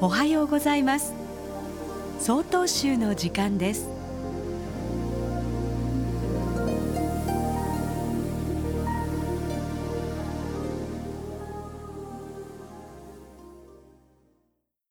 [0.00, 1.12] おはようございます。
[2.20, 3.88] 総統集の時間です。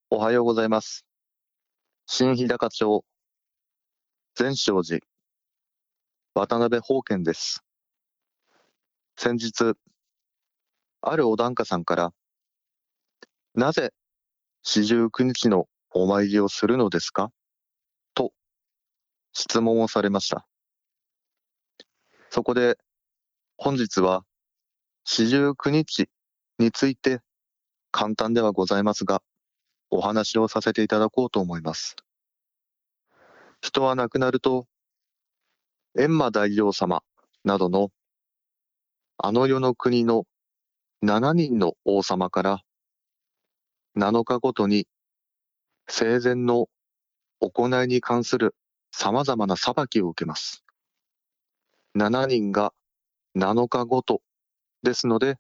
[0.09, 1.05] おはようございます。
[2.05, 3.05] 新日高町
[4.35, 4.99] 善勝寺
[6.33, 7.63] 渡辺宝剣です。
[9.15, 9.73] 先日
[11.01, 12.13] あるお檀家さんから
[13.55, 13.93] なぜ
[14.69, 17.31] 四十九日のお参りをするのですか？
[18.13, 18.33] と
[19.31, 20.45] 質問をされました。
[22.29, 22.77] そこで
[23.55, 24.25] 本日は
[25.05, 26.09] 四十九日
[26.59, 27.21] について
[27.91, 29.21] 簡単ではございますが
[29.89, 31.95] お話をさせていただこうと思います。
[33.61, 34.67] 人は亡くなると
[35.95, 37.03] 閻魔大王様
[37.45, 37.87] などの
[39.17, 40.25] あの世の国の
[41.05, 42.59] 7人の王様から
[43.97, 44.87] 7日ごとに
[45.89, 46.69] 生前の
[47.39, 48.55] 行いに関する
[48.91, 50.63] 様々な裁きを受けます。
[51.95, 52.73] 7人が
[53.35, 54.21] 7日ごと
[54.83, 55.39] ですので、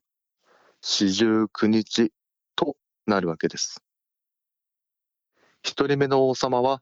[0.81, 2.11] 四十九日
[2.55, 3.83] となるわけです。
[5.61, 6.81] 一人目の王様は、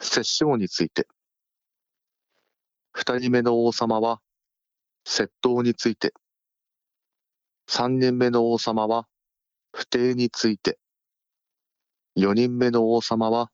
[0.00, 1.08] 摂政について。
[2.92, 4.20] 二人目の王様は、
[5.06, 6.12] 窃盗について。
[7.66, 9.06] 三人目の王様は、
[9.72, 10.78] 不定について。
[12.18, 13.48] 4人目の王様は、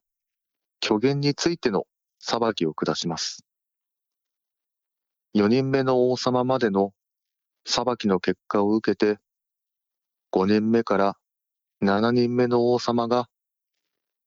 [0.83, 1.85] 虚言についての
[2.17, 3.45] 裁きを下します。
[5.35, 6.91] 4人目の王様までの
[7.63, 9.19] 裁きの結果を受けて、
[10.31, 11.15] 5人目から
[11.83, 13.29] 7人目の王様が、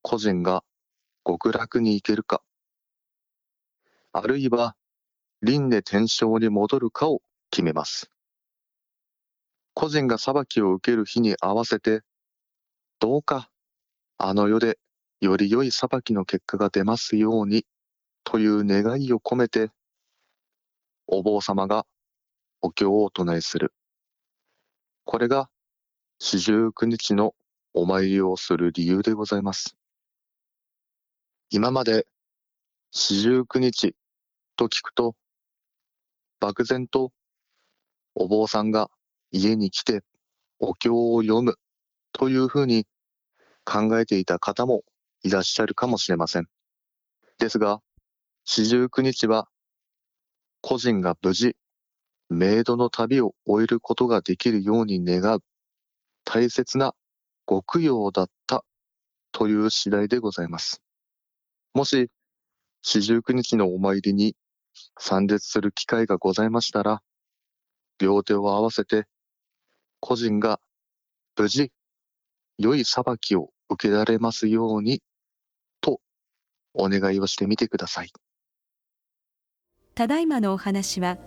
[0.03, 0.63] 個人が
[1.27, 2.41] 極楽に行けるか、
[4.13, 4.77] あるいは
[5.43, 8.09] 輪廻転生に戻るかを決めます。
[9.75, 12.03] 個人が裁きを受ける日に合わせて、
[13.01, 13.51] どうか
[14.21, 14.81] あの世で
[15.21, 17.65] より良い裁きの結果が出ますように
[18.25, 19.71] という願いを込めて、
[21.07, 21.87] お坊様が
[22.61, 23.73] お経をお唱えする。
[25.05, 25.49] これが
[26.19, 27.37] 四十九日の
[27.75, 29.77] お参りをする理由でございます。
[31.51, 32.09] 今まで
[32.91, 33.95] 四十九日
[34.57, 35.15] と聞くと、
[36.41, 37.13] 漠然と
[38.17, 38.91] お坊さんが
[39.31, 40.03] 家に来て
[40.59, 41.55] お経を読む
[42.11, 42.85] というふうに
[43.71, 44.83] 考えていた方も
[45.23, 46.49] いらっしゃるかもしれません。
[47.39, 47.83] ですが、
[48.47, 49.47] 四十九日は、
[50.63, 51.55] 個人が無事、
[52.31, 55.43] メイドの旅を終えることができるように願う、
[56.25, 56.95] 大切な
[57.47, 58.65] 極用だった
[59.33, 60.81] という次第でございます。
[61.75, 62.11] もし、
[62.81, 64.35] 四十九日のお参りに
[64.99, 67.03] 参列する機会がございましたら、
[67.99, 69.05] 両手を合わせて、
[70.01, 70.59] 個人が
[71.37, 71.71] 無事、
[72.57, 75.03] 良い裁きを受けられますように、
[75.81, 76.01] と
[76.75, 78.13] お願いをしてみてください。
[79.95, 81.19] ただいまのお話は、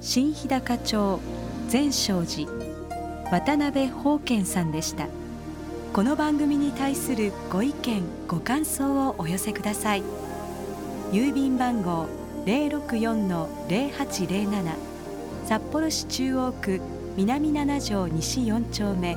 [0.00, 1.20] 新日高町
[1.68, 2.50] 善勝寺
[3.30, 5.08] 渡辺宝健さんでした。
[5.92, 10.02] この番組に対するご意見ご感想をお寄せください。
[11.12, 12.06] 郵便番号
[12.44, 14.76] 零六四の零八零七
[15.46, 16.80] 札幌市中央区
[17.16, 19.16] 南七条西四丁目